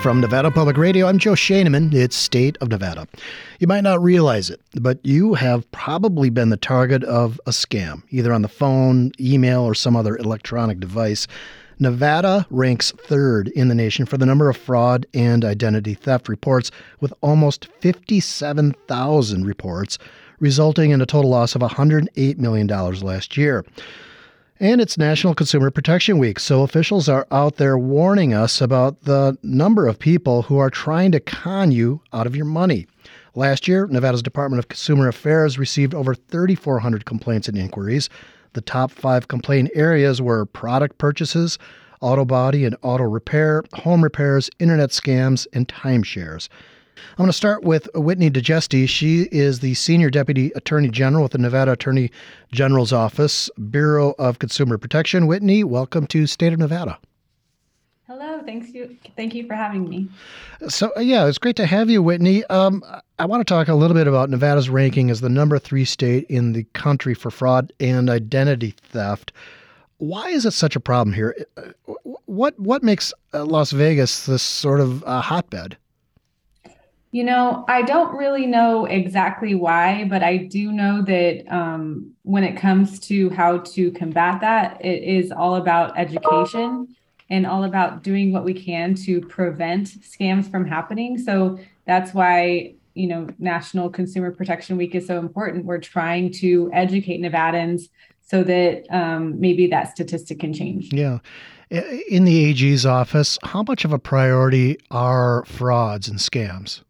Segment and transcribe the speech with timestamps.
[0.00, 1.92] From Nevada Public Radio, I'm Joe Schoenmann.
[1.92, 3.08] It's State of Nevada.
[3.58, 8.04] You might not realize it, but you have probably been the target of a scam,
[8.10, 11.26] either on the phone, email, or some other electronic device.
[11.80, 16.70] Nevada ranks third in the nation for the number of fraud and identity theft reports,
[17.00, 19.98] with almost 57,000 reports,
[20.38, 23.64] resulting in a total loss of $108 million last year.
[24.60, 29.38] And it's National Consumer Protection Week, so officials are out there warning us about the
[29.40, 32.88] number of people who are trying to con you out of your money.
[33.36, 38.10] Last year, Nevada's Department of Consumer Affairs received over 3,400 complaints and inquiries.
[38.54, 41.56] The top five complaint areas were product purchases,
[42.00, 46.48] auto body and auto repair, home repairs, internet scams, and timeshares.
[47.12, 48.88] I'm going to start with Whitney DeGesti.
[48.88, 52.10] She is the Senior Deputy Attorney General with the Nevada Attorney
[52.52, 55.26] General's Office, Bureau of Consumer Protection.
[55.26, 56.98] Whitney, welcome to State of Nevada.
[58.06, 58.96] Hello, thanks you.
[59.16, 60.08] Thank you for having me.
[60.68, 62.42] So, uh, yeah, it's great to have you, Whitney.
[62.44, 62.82] Um,
[63.18, 66.24] I want to talk a little bit about Nevada's ranking as the number three state
[66.30, 69.32] in the country for fraud and identity theft.
[69.98, 71.36] Why is it such a problem here?
[71.56, 75.76] Uh, what what makes uh, Las Vegas this sort of uh, hotbed?
[77.10, 82.44] You know, I don't really know exactly why, but I do know that um, when
[82.44, 86.94] it comes to how to combat that, it is all about education
[87.30, 91.16] and all about doing what we can to prevent scams from happening.
[91.18, 95.64] So that's why, you know, National Consumer Protection Week is so important.
[95.64, 97.88] We're trying to educate Nevadans
[98.20, 100.92] so that um, maybe that statistic can change.
[100.92, 101.18] Yeah.
[101.70, 106.82] In the AG's office, how much of a priority are frauds and scams?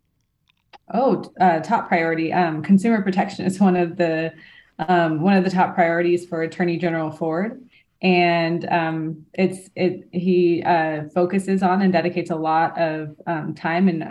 [0.93, 2.33] Oh, uh, top priority.
[2.33, 4.33] Um, consumer protection is one of the
[4.79, 7.69] um, one of the top priorities for Attorney General Ford,
[8.01, 13.89] and um, it's it he uh, focuses on and dedicates a lot of um, time
[13.89, 14.11] and uh,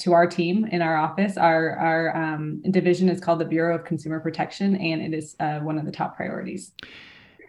[0.00, 1.36] to our team in our office.
[1.36, 5.60] Our our um, division is called the Bureau of Consumer Protection, and it is uh,
[5.60, 6.72] one of the top priorities.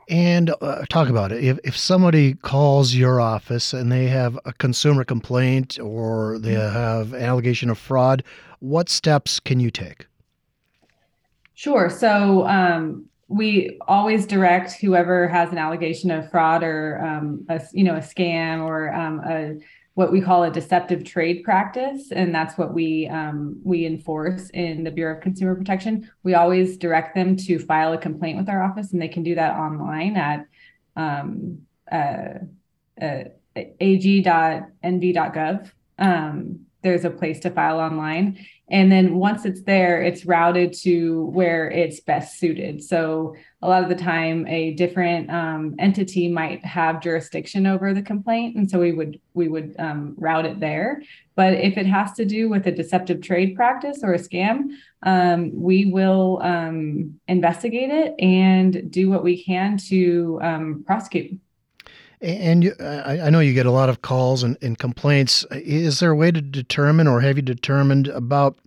[0.10, 1.44] And uh, talk about it.
[1.44, 6.76] If, if somebody calls your office and they have a consumer complaint or they mm-hmm.
[6.76, 8.24] have an allegation of fraud,
[8.62, 10.08] what steps can you take?
[11.54, 11.90] Sure.
[11.90, 17.84] So um, we always direct whoever has an allegation of fraud or um, a you
[17.84, 19.56] know a scam or um, a
[19.94, 24.84] what we call a deceptive trade practice, and that's what we um, we enforce in
[24.84, 26.10] the Bureau of Consumer Protection.
[26.24, 29.36] We always direct them to file a complaint with our office, and they can do
[29.36, 30.46] that online at
[30.96, 31.60] um,
[31.92, 32.40] uh,
[33.02, 33.24] uh,
[33.56, 34.62] ag.nv.gov.
[36.00, 38.46] Um, there's a place to file online.
[38.72, 42.82] And then once it's there, it's routed to where it's best suited.
[42.82, 48.02] So a lot of the time, a different um, entity might have jurisdiction over the
[48.02, 51.04] complaint, and so we would we would um, route it there.
[51.36, 54.70] But if it has to do with a deceptive trade practice or a scam,
[55.04, 61.38] um, we will um, investigate it and do what we can to um, prosecute.
[62.22, 65.44] And you, I, know you get a lot of calls and, and complaints.
[65.52, 68.60] Is there a way to determine, or have you determined about?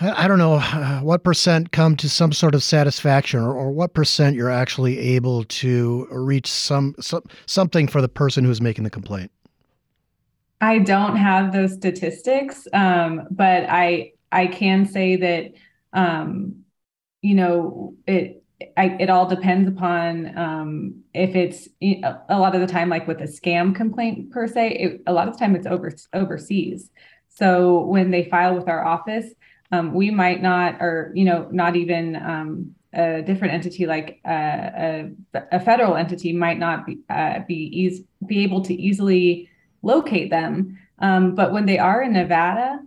[0.00, 0.60] I don't know
[1.02, 5.44] what percent come to some sort of satisfaction, or, or what percent you're actually able
[5.44, 9.30] to reach some, some something for the person who's making the complaint.
[10.60, 15.52] I don't have those statistics, um, but I I can say that
[15.92, 16.64] um,
[17.20, 18.41] you know it
[18.76, 23.20] I, it all depends upon um, if it's a lot of the time, like with
[23.20, 26.90] a scam complaint per se, it, a lot of the time it's over overseas.
[27.28, 29.26] So when they file with our office,
[29.70, 34.30] um, we might not, or you know, not even um, a different entity like uh,
[34.30, 35.10] a,
[35.52, 39.48] a, federal entity might not be uh, be be able to easily
[39.82, 40.78] locate them.
[40.98, 42.80] Um, but when they are in Nevada,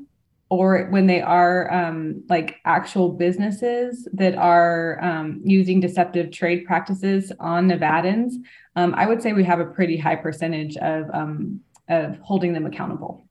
[0.49, 7.31] or when they are um, like actual businesses that are um, using deceptive trade practices
[7.39, 8.33] on Nevadans,
[8.75, 12.65] um, I would say we have a pretty high percentage of um, of holding them
[12.65, 13.24] accountable.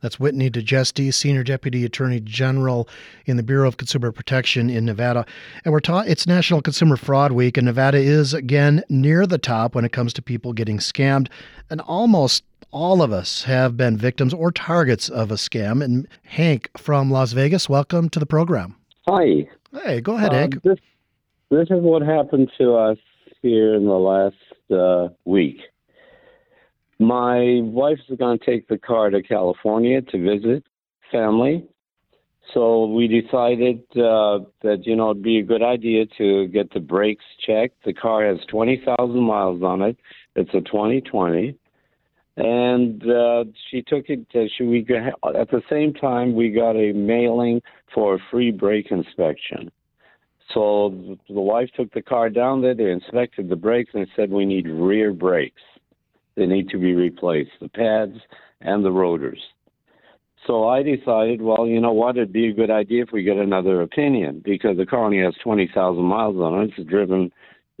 [0.00, 2.88] That's Whitney DeGesti, Senior Deputy Attorney General
[3.26, 5.26] in the Bureau of Consumer Protection in Nevada.
[5.64, 9.74] And we're taught it's National Consumer Fraud Week, and Nevada is again near the top
[9.74, 11.28] when it comes to people getting scammed.
[11.68, 15.84] And almost all of us have been victims or targets of a scam.
[15.84, 18.76] And Hank from Las Vegas, welcome to the program.
[19.08, 19.48] Hi.
[19.84, 20.62] Hey, go ahead, uh, Hank.
[20.62, 20.78] This,
[21.50, 22.98] this is what happened to us
[23.42, 24.36] here in the last
[24.70, 25.60] uh, week.
[27.00, 30.64] My wife is going to take the car to California to visit
[31.10, 31.64] family.
[32.52, 36.80] So we decided uh, that, you know, it'd be a good idea to get the
[36.80, 37.84] brakes checked.
[37.84, 39.96] The car has 20,000 miles on it.
[40.36, 41.56] It's a 2020
[42.36, 44.26] and uh, she took it.
[44.34, 47.60] Uh, she, we at the same time we got a mailing
[47.94, 49.70] for a free brake inspection.
[50.54, 52.74] So the wife took the car down there.
[52.74, 55.62] They inspected the brakes and said we need rear brakes.
[56.40, 58.16] They need to be replaced, the pads
[58.62, 59.42] and the rotors.
[60.46, 62.16] So I decided, well, you know what?
[62.16, 65.34] It'd be a good idea if we get another opinion because the car only has
[65.44, 66.72] 20,000 miles on it.
[66.78, 67.30] It's driven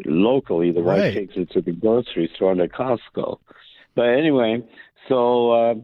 [0.04, 0.72] locally.
[0.72, 1.04] The Right.
[1.04, 3.38] wife takes it to the grocery store and at Costco.
[3.94, 4.62] But anyway,
[5.08, 5.74] so uh,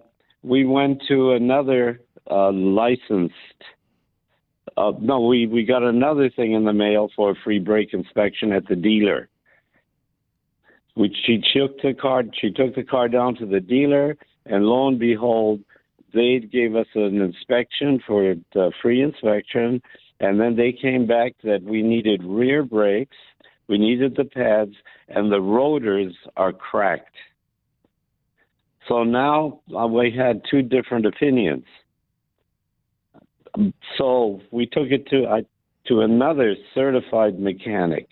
[0.43, 3.33] we went to another uh, licensed.
[4.77, 8.53] Uh, no, we, we got another thing in the mail for a free brake inspection
[8.53, 9.31] at the dealer.
[10.97, 12.25] Which she took the car.
[12.41, 14.17] She took the car down to the dealer,
[14.47, 15.61] and lo and behold,
[16.15, 19.83] they gave us an inspection for a free inspection,
[20.21, 23.17] and then they came back that we needed rear brakes,
[23.69, 24.75] we needed the pads,
[25.09, 27.17] and the rotors are cracked.
[28.89, 31.65] So now we had two different opinions.
[33.99, 35.41] So we took it to uh,
[35.89, 38.09] to another certified mechanic.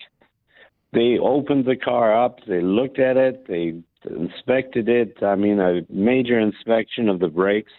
[0.95, 3.73] They opened the car up, they looked at it, they
[4.09, 5.21] inspected it.
[5.21, 7.73] I mean, a major inspection of the brakes.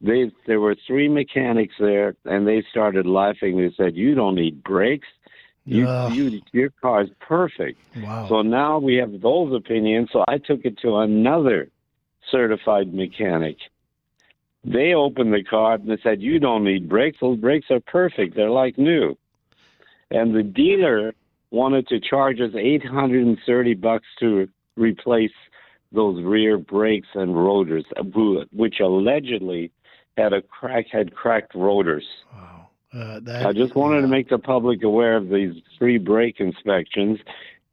[0.00, 3.56] They there were three mechanics there, and they started laughing.
[3.56, 5.08] They said, "You don't need brakes.
[5.64, 6.14] You, Ugh.
[6.14, 8.28] you your car's perfect." Wow.
[8.28, 10.10] So now we have those opinions.
[10.12, 11.70] So I took it to another
[12.30, 13.56] certified mechanic.
[14.64, 17.18] They opened the car and they said, "You don't need brakes.
[17.20, 18.36] Those brakes are perfect.
[18.36, 19.16] They're like new."
[20.12, 21.14] And the dealer
[21.50, 25.32] wanted to charge us eight hundred and thirty bucks to replace
[25.92, 27.84] those rear brakes and rotors,
[28.52, 29.72] which allegedly
[30.16, 32.04] had a crack had cracked rotors.
[32.32, 32.68] wow.
[32.92, 37.18] Uh, that, I just wanted to make the public aware of these free brake inspections.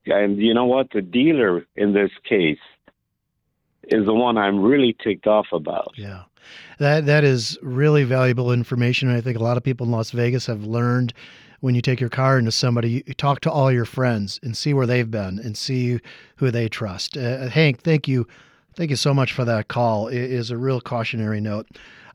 [0.05, 0.87] And you know what?
[0.91, 2.59] The dealer in this case
[3.83, 5.93] is the one I'm really ticked off about.
[5.95, 6.23] Yeah.
[6.79, 9.07] That that is really valuable information.
[9.07, 11.13] And I think a lot of people in Las Vegas have learned
[11.59, 14.73] when you take your car into somebody, you talk to all your friends and see
[14.73, 15.99] where they've been and see
[16.37, 17.17] who they trust.
[17.17, 18.27] Uh, Hank, thank you.
[18.75, 20.09] Thank you so much for that call.
[20.09, 21.67] It is a real cautionary note.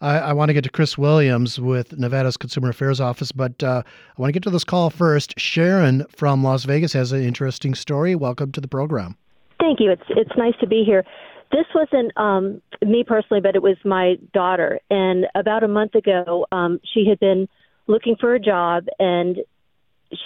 [0.02, 3.82] I, I want to get to Chris Williams with Nevada's Consumer Affairs Office, but uh,
[3.86, 5.38] I want to get to this call first.
[5.38, 8.14] Sharon from Las Vegas has an interesting story.
[8.14, 9.16] Welcome to the program.
[9.58, 9.90] Thank you.
[9.90, 11.04] It's it's nice to be here.
[11.52, 14.80] This wasn't um, me personally, but it was my daughter.
[14.88, 17.48] And about a month ago, um, she had been
[17.90, 19.38] looking for a job, and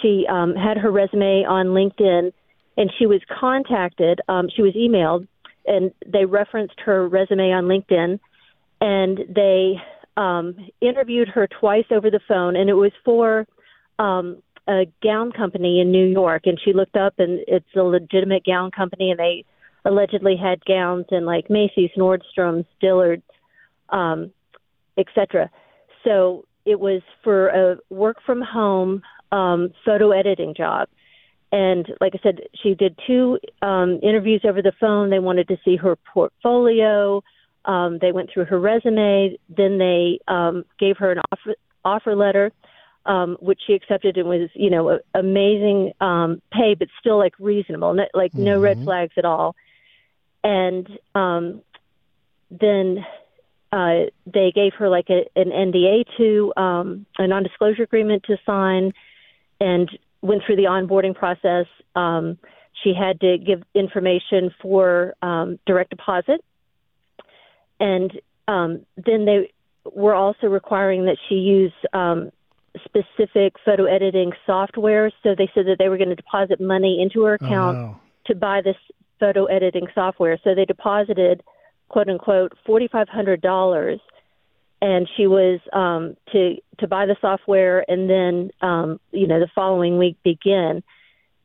[0.01, 2.31] she um, had her resume on LinkedIn,
[2.77, 4.21] and she was contacted.
[4.27, 5.27] Um, she was emailed,
[5.65, 8.19] and they referenced her resume on LinkedIn,
[8.81, 9.75] and they
[10.15, 13.45] um, interviewed her twice over the phone, and it was for
[13.99, 18.43] um, a gown company in New York, and she looked up, and it's a legitimate
[18.45, 19.43] gown company, and they
[19.85, 23.23] allegedly had gowns in like Macy's, Nordstrom's, Dillard's,
[23.89, 24.31] um,
[24.97, 25.49] etc.
[26.03, 29.01] So it was for a work from home
[29.31, 30.87] um, photo editing job.
[31.51, 35.09] And like I said, she did two um, interviews over the phone.
[35.09, 37.21] They wanted to see her portfolio.
[37.65, 39.37] Um, they went through her resume.
[39.47, 42.51] Then they um, gave her an offer offer letter,
[43.05, 47.33] um, which she accepted and was, you know, a, amazing um, pay, but still like
[47.39, 48.85] reasonable, no, like no red Mhm.
[48.85, 49.55] flags at all.
[50.43, 51.61] And um,
[52.49, 53.05] then
[53.75, 58.93] uh, they gave her like a, an NDA to um, a non-disclosure agreement to sign,
[59.59, 59.89] and
[60.21, 61.65] went through the onboarding process.
[61.95, 62.37] Um,
[62.83, 66.39] she had to give information for um, direct deposit,
[67.79, 68.11] and
[68.47, 69.51] um, then they
[69.93, 72.31] were also requiring that she use um,
[72.83, 75.11] specific photo editing software.
[75.23, 77.99] So they said that they were going to deposit money into her Oh, account no.
[78.27, 78.77] to buy this
[79.19, 80.39] photo editing software.
[80.43, 81.43] So they deposited,
[81.89, 83.99] quote unquote, forty five hundred dollars,
[84.81, 89.49] and she was um, to to buy the software, and then um, you know the
[89.53, 90.83] following week begin,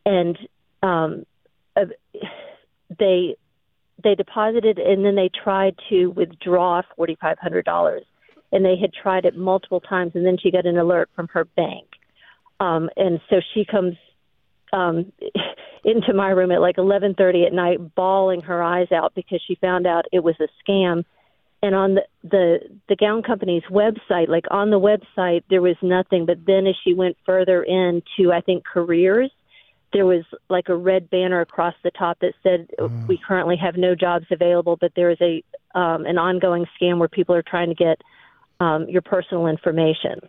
[0.05, 0.39] and
[0.83, 1.25] um,
[1.77, 1.87] uh,
[2.99, 3.37] they
[4.03, 8.05] they deposited, and then they tried to withdraw forty five hundred dollars,
[8.53, 11.45] and they had tried it multiple times, and then she got an alert from her
[11.45, 11.87] bank,
[12.61, 13.97] um, and so she comes
[14.73, 15.13] um,
[15.85, 19.87] into my room at like 11:30 at night, bawling her eyes out because she found
[19.87, 21.05] out it was a scam.
[21.63, 22.59] And on the, the
[22.89, 26.27] the gown company's website, like on the website, there was nothing.
[26.27, 29.31] But then as she went further into, I think careers,
[29.93, 33.07] there was like a red banner across the top that said, Mm.
[33.09, 35.43] "We currently have no jobs available, but there is a
[35.75, 38.01] um, an ongoing scam where people are trying to get
[38.61, 40.21] um, your personal information."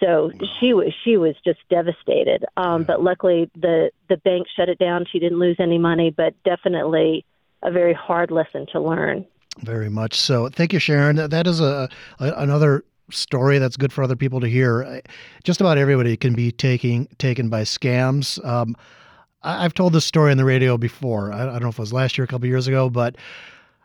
[0.00, 2.44] So she was she was just devastated.
[2.56, 5.04] Um, But luckily, the the bank shut it down.
[5.10, 7.24] She didn't lose any money, but definitely
[7.62, 9.26] a very hard lesson to learn.
[9.58, 10.48] Very much so.
[10.48, 11.16] Thank you, Sharon.
[11.16, 11.88] That is a,
[12.18, 15.02] a another story that's good for other people to hear.
[15.44, 18.42] Just about everybody can be taking taken by scams.
[18.44, 18.76] Um,
[19.42, 21.32] I, have told this story on the radio before.
[21.32, 23.16] I, I, don't know if it was last year, a couple years ago, but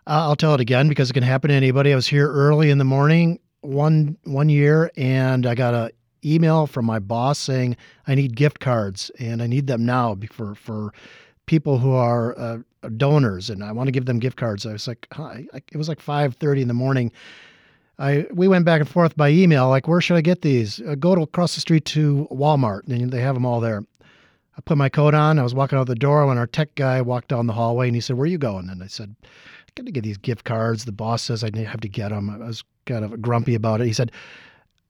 [0.05, 1.91] I'll tell it again because it can happen to anybody.
[1.91, 5.91] I was here early in the morning one one year, and I got a
[6.25, 7.77] email from my boss saying
[8.07, 10.93] I need gift cards and I need them now for for
[11.45, 12.57] people who are uh,
[12.97, 14.65] donors, and I want to give them gift cards.
[14.65, 15.07] I was like,
[15.71, 17.11] it was like five thirty in the morning.
[17.97, 20.81] I we went back and forth by email, like, where should I get these?
[20.81, 23.83] Uh, go to across the street to Walmart, and they have them all there.
[24.57, 25.37] I put my coat on.
[25.37, 27.95] I was walking out the door when our tech guy walked down the hallway, and
[27.95, 30.45] he said, "Where are you going?" And I said, "I got to get these gift
[30.45, 30.85] cards.
[30.85, 33.87] The boss says I have to get them." I was kind of grumpy about it.
[33.87, 34.11] He said,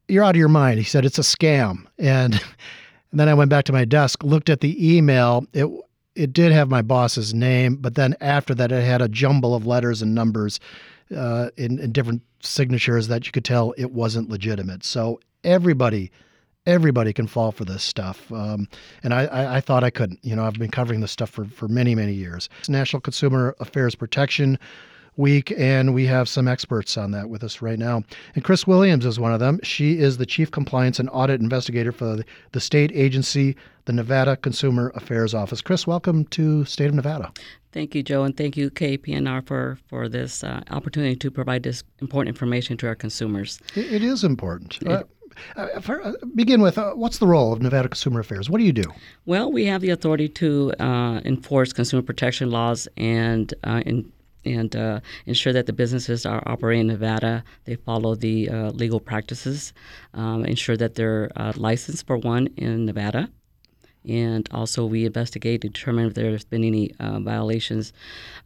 [0.07, 2.43] "You're out of your mind." He said, "It's a scam." And, and
[3.13, 5.45] then I went back to my desk, looked at the email.
[5.53, 5.67] It
[6.15, 9.65] it did have my boss's name, but then after that, it had a jumble of
[9.65, 10.59] letters and numbers
[11.15, 14.83] uh, in, in different signatures that you could tell it wasn't legitimate.
[14.83, 16.11] So everybody,
[16.65, 18.31] everybody can fall for this stuff.
[18.31, 18.67] Um,
[19.03, 20.19] and I, I, I, thought I couldn't.
[20.23, 22.49] You know, I've been covering this stuff for, for many, many years.
[22.67, 24.57] National Consumer Affairs Protection
[25.17, 28.03] Week, and we have some experts on that with us right now.
[28.35, 29.59] And Chris Williams is one of them.
[29.63, 32.19] She is the Chief Compliance and Audit Investigator for
[32.51, 33.55] the, state agency,
[33.85, 35.61] the Nevada Consumer Affairs Office.
[35.61, 37.31] Chris, welcome to State of Nevada.
[37.71, 41.83] Thank you, Joe, and thank you, KNPR, for, for this uh, opportunity to provide this
[41.99, 43.59] important information to our consumers.
[43.75, 44.77] it, it is important.
[44.81, 45.03] It, uh,
[45.55, 48.49] uh, for, uh, begin with uh, what's the role of Nevada Consumer Affairs?
[48.49, 48.85] What do you do?
[49.25, 54.11] Well, we have the authority to uh, enforce consumer protection laws and uh, in,
[54.45, 57.43] and uh, ensure that the businesses are operating in Nevada.
[57.65, 59.73] They follow the legal practices,
[60.13, 63.29] um, ensure that they're licensed for one in Nevada,
[64.07, 67.93] and also we investigate to determine if there's been any uh, violations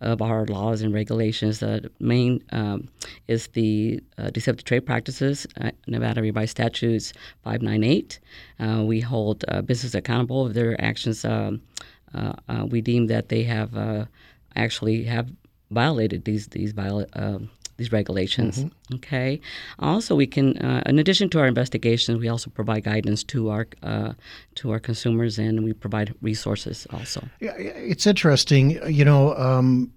[0.01, 1.59] of our laws and regulations.
[1.59, 2.87] The main um,
[3.27, 7.13] is the uh, Deceptive Trade Practices, uh, Nevada Revised Statutes
[7.43, 8.19] 598.
[8.59, 11.61] Uh, we hold uh, business accountable if their actions um,
[12.13, 12.33] uh,
[12.67, 14.07] we deem that they have
[14.55, 15.29] actually have
[15.71, 18.59] violated these these viola- um, these regulations.
[18.59, 18.95] Mm-hmm.
[18.95, 19.39] Okay.
[19.79, 23.67] Also, we can, uh, in addition to our investigations, we also provide guidance to our
[23.81, 24.13] uh,
[24.55, 27.27] to our consumers, and we provide resources also.
[27.39, 28.71] Yeah, it's interesting.
[28.91, 29.35] You know.
[29.35, 29.93] Um,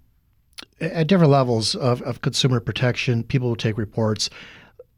[0.81, 4.31] at different levels of, of consumer protection, people will take reports.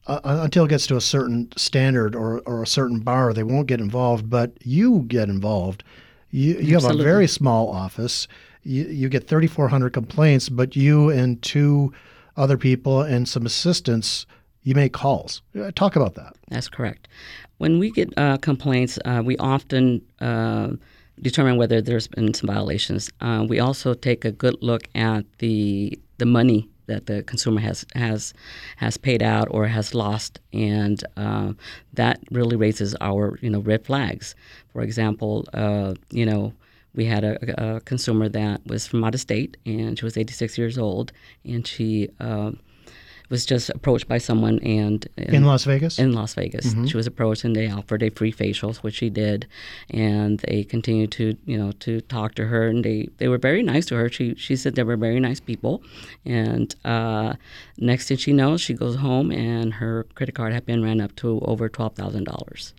[0.07, 3.67] Uh, until it gets to a certain standard or, or a certain bar, they won't
[3.67, 4.29] get involved.
[4.29, 5.83] But you get involved.
[6.31, 8.29] You, you have a very small office.
[8.65, 11.93] You, you get 3,400 complaints, but you and two
[12.37, 14.27] other people and some assistants,
[14.63, 15.43] you make calls.
[15.59, 16.35] Uh, talk about that.
[16.49, 17.09] That's correct.
[17.59, 20.71] When we get uh, complaints, uh, we often uh,
[21.21, 23.11] determine whether there's been some violations.
[23.21, 27.85] Uh, we also take a good look at the the money that the consumer has
[27.95, 28.35] has
[28.77, 31.53] has paid out or has lost, and uh,
[31.93, 34.35] that really raises our you know red flags.
[34.73, 35.47] For example,
[36.11, 36.53] you know
[36.95, 40.57] we had a, a, consumer that was from out of state and she was 86
[40.57, 41.13] years old
[41.45, 42.53] and she uh,
[43.31, 45.99] was just approached by someone and, and, in Las Vegas.
[45.99, 46.87] In Las Vegas, mm-hmm.
[46.87, 49.47] she was approached and they offered a free facials, which she did,
[49.91, 53.63] and they continued to you know to talk to her and they, they were very
[53.63, 54.09] nice to her.
[54.09, 55.83] She she said they were very nice people,
[56.25, 57.35] and uh,
[57.79, 61.17] next thing she knows, she goes home and her credit card had been ran up
[61.17, 62.75] to over twelve thousand dollars.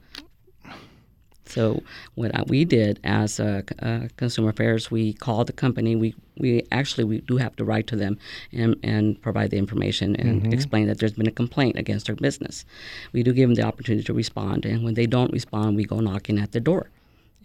[1.48, 1.84] So
[2.16, 5.96] what we did as a, a consumer affairs, we called the company.
[5.96, 8.18] We we actually we do have to write to them
[8.52, 10.54] and, and provide the information and mm-hmm.
[10.54, 12.66] explain that there's been a complaint against their business.
[13.14, 16.00] We do give them the opportunity to respond, and when they don't respond, we go
[16.00, 16.90] knocking at the door.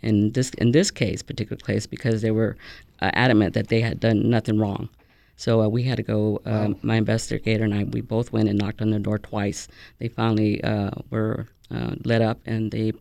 [0.03, 2.57] In this in this case, particular case, because they were
[3.03, 4.89] uh, adamant that they had done nothing wrong.
[5.37, 6.41] So uh, we had to go.
[6.47, 6.75] Uh, wow.
[6.83, 9.69] My investigator and I, we both went and knocked on their door twice.
[9.99, 12.93] They finally uh, were uh, let up, and they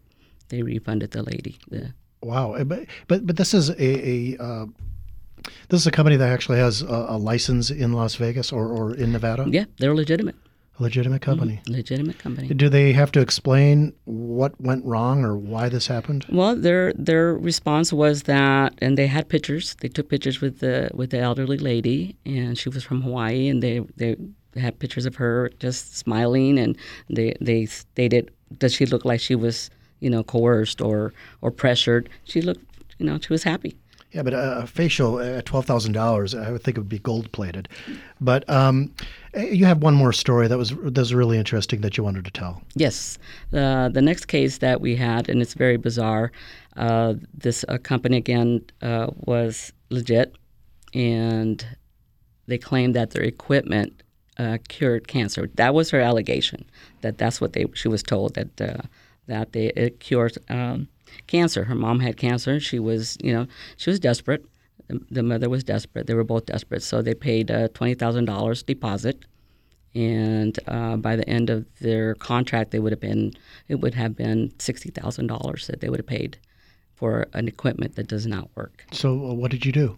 [0.49, 1.57] they refunded the lady.
[1.69, 4.65] The, wow, eh, but but but this is a, a uh,
[5.69, 8.95] this is a company that actually has a, a, license in Las Vegas or, or
[8.95, 9.45] in Nevada.
[9.47, 10.35] Yeah, they're legitimate.
[10.79, 11.59] A legitimate company.
[11.63, 11.73] Mm-hmm.
[11.73, 12.47] Legitimate company.
[12.47, 16.25] Do they have to explain what went wrong or why this happened?
[16.29, 19.75] Well, their their response was that, and they had pictures.
[19.81, 23.61] They took pictures with the with the elderly lady, and she was from Hawaii, and
[23.61, 24.15] they they
[24.55, 26.77] had pictures of her just smiling, and
[27.09, 32.09] they they stated, "Does she look like she was?" You know, coerced or or pressured.
[32.23, 32.63] She looked,
[32.97, 33.77] you know, she was happy.
[34.11, 37.31] Yeah, but a facial at twelve thousand dollars, I would think it would be gold
[37.31, 37.69] plated.
[38.19, 38.91] But um,
[39.35, 42.31] you have one more story that was that was really interesting that you wanted to
[42.31, 42.61] tell.
[42.73, 43.19] Yes,
[43.51, 46.31] the the next case that we had, and it's very bizarre.
[46.75, 50.35] Uh, this uh, company again uh, was legit,
[50.95, 51.63] and
[52.47, 54.01] they claimed that their equipment
[54.39, 55.51] uh, cured cancer.
[55.53, 56.65] That was her allegation.
[57.01, 58.81] That that's what they she was told that uh,
[59.29, 60.87] that they it cured um,
[61.27, 61.63] cancer.
[61.63, 62.59] Her mom had cancer.
[62.59, 64.45] She was you know she was desperate.
[64.87, 66.07] The, the mother was desperate.
[66.07, 66.83] They were both desperate.
[66.83, 69.25] So they paid a twenty thousand dollars deposit,
[69.95, 73.33] and uh, by the end of their contract, they would have been
[73.67, 76.37] it would have been sixty thousand dollars that they would have paid
[76.95, 78.85] for an equipment that does not work.
[78.91, 79.97] So uh, what did you do?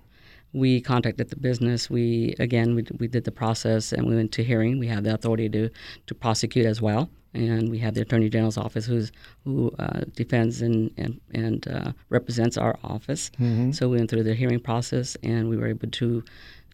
[0.53, 1.89] We contacted the business.
[1.89, 4.79] We again we, we did the process and we went to hearing.
[4.79, 5.70] We have the authority to
[6.08, 9.12] to prosecute as well, and we have the attorney general's office who's
[9.46, 13.31] who uh, defends and and, and uh, represents our office.
[13.39, 13.72] Mm-hmm.
[13.72, 16.24] So we went through the hearing process and we were able to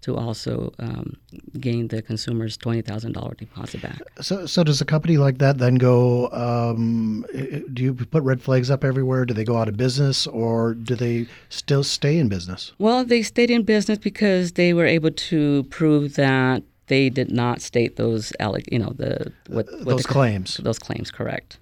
[0.01, 1.15] to also um,
[1.59, 4.01] gain the consumer's twenty thousand dollar deposit back.
[4.21, 6.29] So, so does a company like that then go?
[6.31, 7.25] Um,
[7.73, 9.25] do you put red flags up everywhere?
[9.25, 12.73] Do they go out of business, or do they still stay in business?
[12.77, 17.61] Well, they stayed in business because they were able to prove that they did not
[17.61, 18.33] state those,
[18.71, 20.57] you know, the what, what those the, claims.
[20.57, 21.57] Those claims, correct.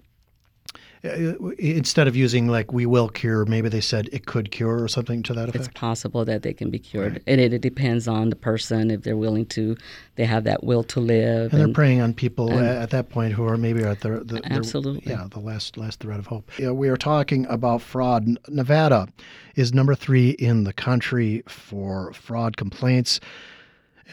[1.06, 4.88] Uh, instead of using like we will cure, maybe they said it could cure or
[4.88, 5.66] something to that effect.
[5.66, 7.24] It's possible that they can be cured, right.
[7.28, 9.78] and it, it, depends on the person if they're willing to.
[10.16, 13.10] They have that will to live, and, and they're preying on people and, at that
[13.10, 16.50] point who are maybe at the, the absolutely yeah the last last thread of hope.
[16.58, 18.28] Yeah, we are talking about fraud.
[18.48, 19.08] Nevada
[19.56, 23.20] is number three in the country for fraud complaints.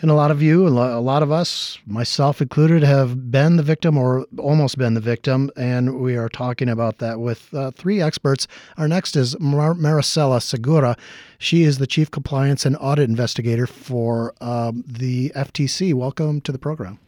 [0.00, 3.96] And a lot of you, a lot of us, myself included, have been the victim
[3.96, 5.50] or almost been the victim.
[5.54, 8.49] And we are talking about that with uh, three experts.
[8.78, 10.96] Our next is Mar- Maricela Segura.
[11.42, 15.92] She is the Chief Compliance and Audit Investigator for um, the FTC.
[15.92, 17.00] Welcome to the program.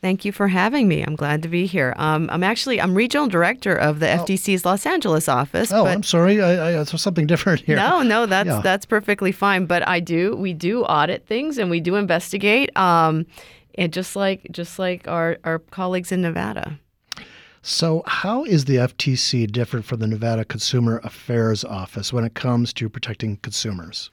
[0.00, 1.02] Thank you for having me.
[1.02, 1.92] I'm glad to be here.
[1.98, 4.24] Um, I'm actually I'm regional director of the oh.
[4.24, 5.70] FTC's Los Angeles office.
[5.70, 6.40] Oh, I'm sorry.
[6.40, 7.76] I, I, something different here.
[7.76, 8.60] No, no, that's yeah.
[8.62, 9.66] that's perfectly fine.
[9.66, 12.74] But I do we do audit things and we do investigate.
[12.78, 13.26] Um,
[13.74, 16.78] and just like just like our our colleagues in Nevada.
[17.64, 22.72] So, how is the FTC different from the Nevada Consumer Affairs Office when it comes
[22.72, 24.10] to protecting consumers?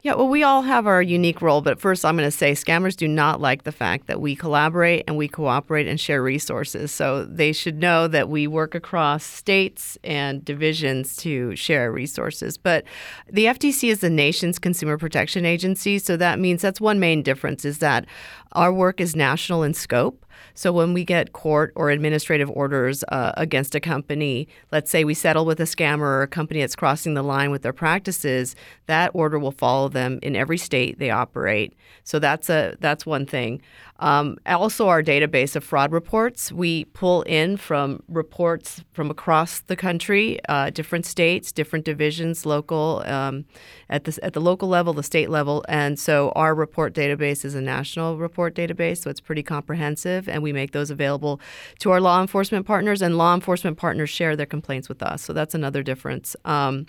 [0.00, 2.96] Yeah, well, we all have our unique role, but first I'm going to say scammers
[2.96, 6.92] do not like the fact that we collaborate and we cooperate and share resources.
[6.92, 12.56] So they should know that we work across states and divisions to share resources.
[12.56, 12.84] But
[13.30, 17.66] the FTC is the nation's consumer protection agency, so that means that's one main difference
[17.66, 18.06] is that
[18.52, 20.25] our work is national in scope.
[20.56, 25.12] So when we get court or administrative orders uh, against a company, let's say we
[25.12, 29.10] settle with a scammer or a company that's crossing the line with their practices, that
[29.12, 31.74] order will follow them in every state they operate.
[32.04, 33.60] So that's a that's one thing.
[33.98, 39.76] Um, also, our database of fraud reports we pull in from reports from across the
[39.76, 43.44] country, uh, different states, different divisions, local um,
[43.88, 47.54] at the at the local level, the state level, and so our report database is
[47.54, 51.40] a national report database, so it's pretty comprehensive, and we make those available
[51.78, 55.22] to our law enforcement partners, and law enforcement partners share their complaints with us.
[55.22, 56.36] So that's another difference.
[56.44, 56.86] Um,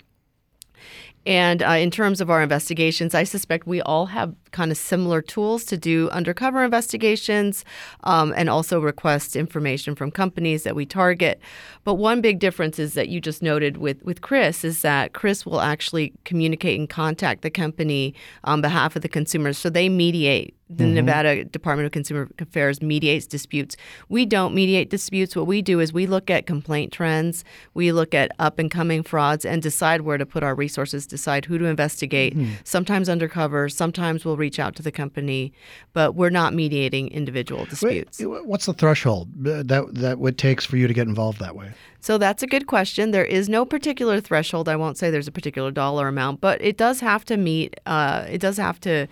[1.28, 5.20] and uh, in terms of our investigations, I suspect we all have kind of similar
[5.20, 7.66] tools to do undercover investigations
[8.04, 11.38] um, and also request information from companies that we target.
[11.84, 15.44] But one big difference is that you just noted with, with Chris is that Chris
[15.44, 18.14] will actually communicate and contact the company
[18.44, 19.58] on behalf of the consumers.
[19.58, 20.94] So they mediate the mm-hmm.
[20.94, 23.76] Nevada Department of Consumer Affairs mediates disputes.
[24.08, 25.34] We don't mediate disputes.
[25.34, 29.02] What we do is we look at complaint trends, we look at up and coming
[29.02, 32.36] frauds, and decide where to put our resources, decide who to investigate.
[32.36, 32.52] Mm-hmm.
[32.64, 35.52] Sometimes undercover, sometimes we'll reach out to the company,
[35.92, 38.20] but we're not mediating individual disputes.
[38.22, 41.72] What's the threshold that that it takes for you to get involved that way?
[42.00, 43.10] So that's a good question.
[43.10, 44.68] There is no particular threshold.
[44.68, 47.78] I won't say there's a particular dollar amount, but it does have to meet.
[47.86, 49.08] Uh, it does have to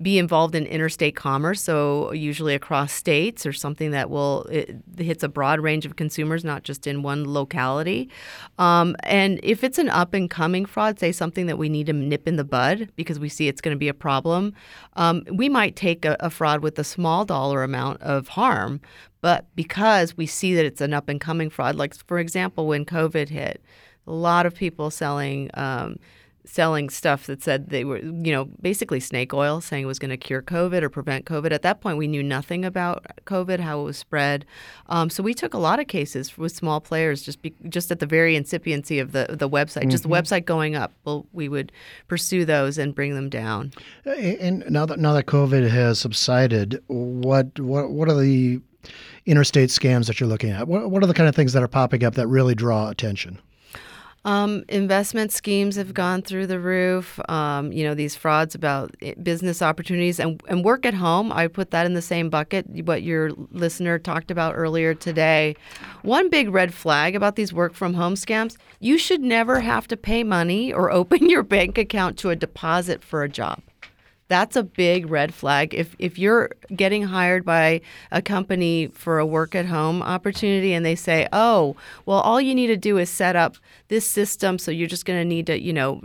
[0.00, 1.62] be involved in interstate commerce.
[1.62, 6.44] So usually across states or something that will it hits a broad range of consumers,
[6.44, 8.10] not just in one locality.
[8.58, 11.92] Um, and if it's an up and coming fraud, say something that we need to
[11.92, 14.52] nip in the bud because we see it's going to be a problem,
[14.96, 18.80] um, we might take a, a fraud with a small dollar amount of harm,
[19.20, 22.84] but because we see that it's an up and coming fraud, like for example, when
[22.84, 23.62] COVID hit,
[24.06, 25.96] a lot of people selling um,
[26.44, 30.10] selling stuff that said they were, you know, basically snake oil, saying it was going
[30.10, 31.52] to cure COVID or prevent COVID.
[31.52, 34.44] At that point, we knew nothing about COVID, how it was spread.
[34.88, 38.00] Um, so we took a lot of cases with small players, just be, just at
[38.00, 39.90] the very incipiency of the the website, mm-hmm.
[39.90, 40.34] just the mm-hmm.
[40.34, 40.92] website going up.
[41.04, 41.72] Well, we would
[42.08, 43.72] pursue those and bring them down.
[44.04, 48.60] And now that now that COVID has subsided, what what what are the
[49.26, 50.66] interstate scams that you're looking at?
[50.66, 53.38] What, what are the kind of things that are popping up that really draw attention?
[54.24, 57.18] Um, investment schemes have gone through the roof.
[57.30, 61.32] Um, you know, these frauds about business opportunities and, and work at home.
[61.32, 65.56] I put that in the same bucket, what your listener talked about earlier today.
[66.02, 69.96] One big red flag about these work from home scams you should never have to
[69.96, 73.60] pay money or open your bank account to a deposit for a job.
[74.30, 75.74] That's a big red flag.
[75.74, 77.80] If if you're getting hired by
[78.12, 81.74] a company for a work at home opportunity and they say, "Oh,
[82.06, 83.56] well all you need to do is set up
[83.88, 86.00] this system, so you're just going to need to, you know,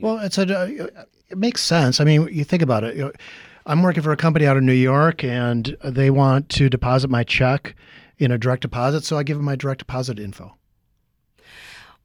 [0.00, 0.88] Well, it's a
[1.28, 2.00] it makes sense.
[2.00, 3.16] I mean, you think about it.
[3.64, 7.22] I'm working for a company out of New York and they want to deposit my
[7.22, 7.76] check
[8.18, 10.56] in a direct deposit, so I give them my direct deposit info.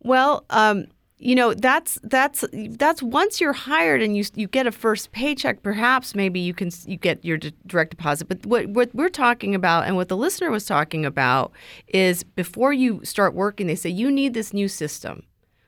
[0.01, 0.85] Well, um,
[1.23, 5.63] you know that's that's that's once you're hired and you you get a first paycheck
[5.63, 8.27] perhaps maybe you can you get your direct deposit.
[8.27, 11.53] But what what we're talking about and what the listener was talking about
[11.87, 15.23] is before you start working they say you need this new system.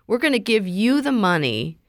[0.07, 1.79] We're going to give you the money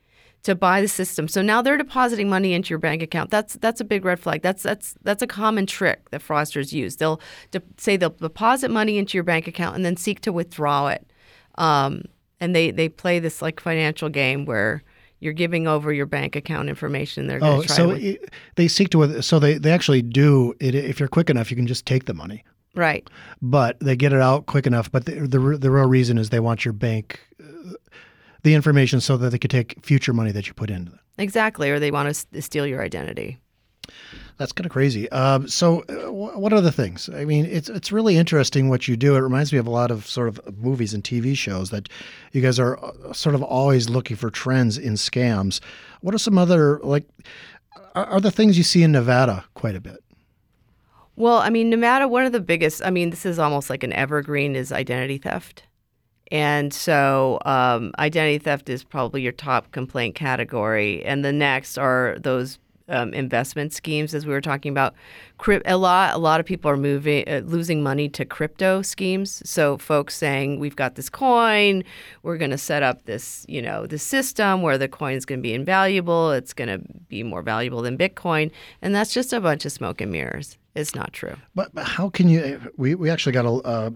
[0.44, 1.26] to buy the system.
[1.26, 3.31] So now they're depositing money into your bank account.
[3.31, 4.42] That's that's a big red flag.
[4.42, 6.96] That's that's that's a common trick that fraudsters use.
[6.96, 10.87] They'll de- say they'll deposit money into your bank account and then seek to withdraw
[10.87, 11.11] it.
[11.57, 12.05] Um,
[12.40, 14.83] and they they play this like financial game where
[15.20, 17.27] you're giving over your bank account information.
[17.27, 18.01] They're oh, so to...
[18.01, 20.75] it, they seek to so they they actually do it.
[20.75, 22.44] If you're quick enough, you can just take the money.
[22.75, 23.09] Right.
[23.40, 24.92] But they get it out quick enough.
[24.92, 27.20] But the the, the real reason is they want your bank.
[27.42, 27.72] Uh,
[28.42, 31.01] the information so that they could take future money that you put into them.
[31.18, 33.38] Exactly, or they want to steal your identity.
[34.38, 35.11] That's kind of crazy.
[35.11, 37.09] Um, so, uh, what are the things?
[37.09, 39.16] I mean, it's it's really interesting what you do.
[39.16, 41.88] It reminds me of a lot of sort of movies and TV shows that
[42.33, 45.61] you guys are uh, sort of always looking for trends in scams.
[46.03, 47.07] What are some other like?
[47.94, 50.03] Are, are the things you see in Nevada quite a bit?
[51.16, 52.85] Well, I mean, Nevada, one of the biggest.
[52.85, 55.64] I mean, this is almost like an evergreen is identity theft.
[56.31, 61.05] And so, um, identity theft is probably your top complaint category.
[61.05, 64.94] And the next are those um, investment schemes, as we were talking about.
[65.64, 69.42] A lot, a lot of people are moving, uh, losing money to crypto schemes.
[69.49, 71.85] So folks saying, "We've got this coin,
[72.22, 75.40] we're going to set up this, you know, this system where the coin is going
[75.40, 76.33] to be invaluable.
[76.33, 78.51] It's going to be more valuable than Bitcoin,"
[78.83, 80.59] and that's just a bunch of smoke and mirrors.
[80.75, 81.37] It's not true.
[81.55, 82.61] But, but how can you?
[82.77, 83.94] We we actually got a.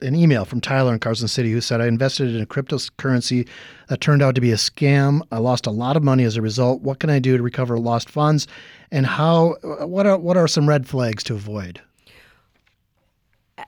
[0.00, 3.48] An email from Tyler in Carson City who said, I invested in a cryptocurrency
[3.88, 5.22] that turned out to be a scam.
[5.32, 6.82] I lost a lot of money as a result.
[6.82, 8.46] What can I do to recover lost funds?
[8.92, 11.80] And how, what are, what are some red flags to avoid?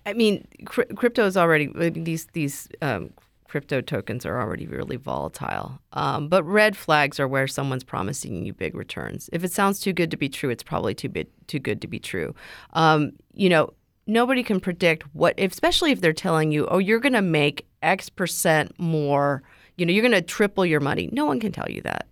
[0.07, 3.11] I mean, crypto is already, these, these, um,
[3.51, 5.81] crypto tokens are already really volatile.
[5.95, 9.29] Um, but red flags are where someone's promising you big returns.
[9.33, 11.88] If it sounds too good to be true, it's probably too big, too good to
[11.88, 12.33] be true.
[12.75, 13.73] Um, you know,
[14.11, 18.09] nobody can predict what, especially if they're telling you, oh, you're going to make X
[18.09, 19.42] percent more.
[19.77, 21.09] You know, you're going to triple your money.
[21.12, 22.07] No one can tell you that.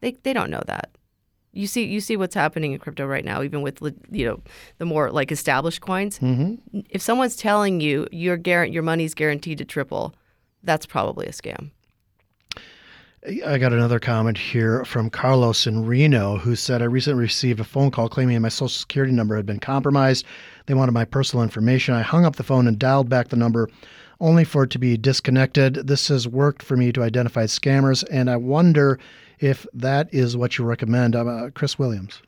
[0.00, 0.90] They they don't know that.
[1.52, 4.40] You see you see what's happening in crypto right now, even with you know
[4.78, 6.18] the more like established coins.
[6.18, 6.80] Mm-hmm.
[6.90, 10.14] If someone's telling you your guarant your money's guaranteed to triple,
[10.62, 11.70] that's probably a scam.
[13.26, 17.64] I got another comment here from Carlos in Reno who said, I recently received a
[17.64, 20.24] phone call claiming my social security number had been compromised.
[20.64, 21.92] They wanted my personal information.
[21.92, 23.68] I hung up the phone and dialed back the number
[24.20, 25.74] only for it to be disconnected.
[25.86, 28.98] This has worked for me to identify scammers, and I wonder
[29.38, 31.14] if that is what you recommend.
[31.14, 32.22] Uh, Chris Williams.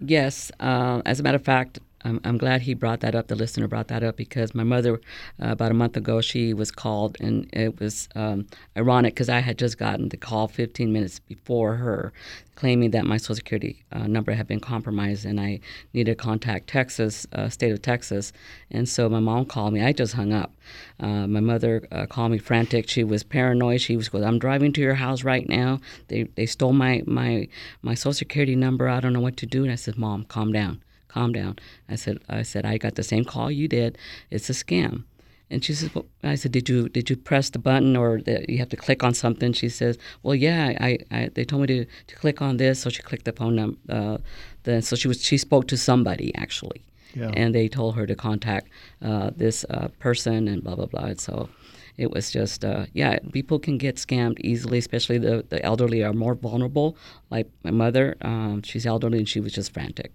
[0.00, 0.50] Yes.
[0.58, 3.28] Uh, as a matter of fact, I'm, I'm glad he brought that up.
[3.28, 4.94] The listener brought that up because my mother,
[5.42, 9.40] uh, about a month ago, she was called, and it was um, ironic because I
[9.40, 12.12] had just gotten the call 15 minutes before her,
[12.54, 15.60] claiming that my Social Security uh, number had been compromised, and I
[15.92, 18.32] needed to contact Texas, uh, state of Texas.
[18.70, 19.84] And so my mom called me.
[19.84, 20.54] I just hung up.
[20.98, 22.88] Uh, my mother uh, called me frantic.
[22.88, 23.82] She was paranoid.
[23.82, 25.80] She was going, "I'm driving to your house right now.
[26.08, 27.48] They they stole my my
[27.82, 28.88] my Social Security number.
[28.88, 31.58] I don't know what to do." And I said, "Mom, calm down." Calm down.
[31.88, 33.98] I said, I said, I got the same call you did.
[34.30, 35.04] It's a scam.
[35.50, 38.44] And she says, well, I said, did you did you press the button or the,
[38.48, 39.52] you have to click on something?
[39.52, 42.90] She says, well, yeah, I, I they told me to, to click on this, so
[42.90, 43.78] she clicked the phone number.
[43.88, 44.18] Uh,
[44.62, 47.32] then so she was she spoke to somebody actually, yeah.
[47.34, 48.68] and they told her to contact
[49.02, 51.06] uh, this uh, person and blah blah blah.
[51.06, 51.48] And so
[51.96, 56.14] it was just uh, yeah people can get scammed easily especially the, the elderly are
[56.14, 56.96] more vulnerable
[57.30, 60.12] like my mother um, she's elderly and she was just frantic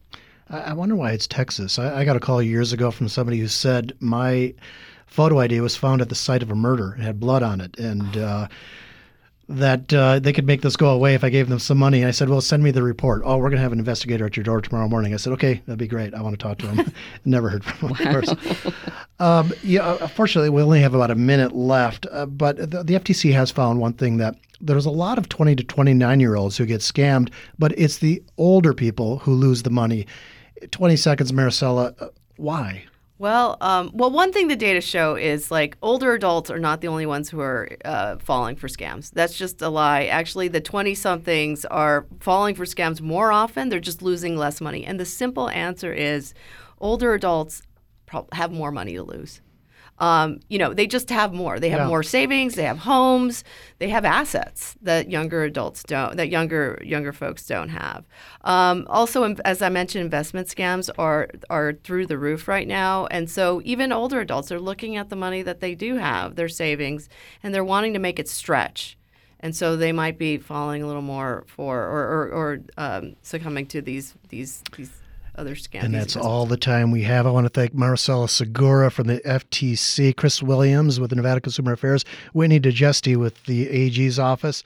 [0.50, 1.80] I wonder why it's Texas.
[1.80, 4.54] I, I got a call years ago from somebody who said my
[5.08, 6.96] photo ID was found at the site of a murder.
[7.00, 8.48] It had blood on it, and uh,
[9.50, 12.00] that uh, they could make this go away if I gave them some money.
[12.00, 13.22] And I said, well, send me the report.
[13.26, 15.14] Oh, we're going to have an investigator at your door tomorrow morning.
[15.14, 16.14] I said, okay, that'd be great.
[16.14, 16.94] I want to talk to him.
[17.26, 18.74] Never heard from him, of course.
[19.20, 22.06] Um, yeah, unfortunately, we only have about a minute left.
[22.12, 25.56] Uh, but the, the FTC has found one thing that there's a lot of 20
[25.56, 29.70] to 29 year olds who get scammed, but it's the older people who lose the
[29.70, 30.06] money.
[30.72, 32.00] 20 seconds, Maricela.
[32.02, 32.86] Uh, why?
[33.18, 36.89] Well, um, well, one thing the data show is like older adults are not the
[36.89, 39.10] only ones who are uh, falling for scams.
[39.12, 40.06] That's just a lie.
[40.06, 43.70] Actually, the 20 somethings are falling for scams more often.
[43.70, 44.86] They're just losing less money.
[44.86, 46.34] And the simple answer is
[46.80, 47.62] older adults
[48.34, 49.41] have more money to lose
[50.00, 51.60] um, you know, they just have more.
[51.60, 51.88] They have yeah.
[51.88, 52.56] more savings.
[52.56, 53.44] They have homes.
[53.80, 56.18] They have assets that younger adults don't.
[56.18, 58.06] That younger younger folks don't have.
[58.42, 63.30] Um, also, as I mentioned, investment scams are are through the roof right now, and
[63.30, 67.08] so even older adults are looking at the money that they do have, their savings,
[67.42, 68.98] and they're wanting to make it stretch
[69.42, 73.68] and so they might be falling a little more for or, or, or um, succumbing
[73.68, 74.92] to these these these
[75.38, 75.56] other.
[75.74, 77.26] And that's all the time we have.
[77.26, 81.74] I want to thank Maricela Segura from the FTC, Chris Williams with the Nevada Consumer
[81.74, 84.63] Affairs, Whitney DiGesti with the AG's office.